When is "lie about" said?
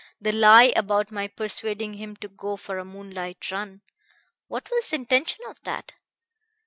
0.31-1.11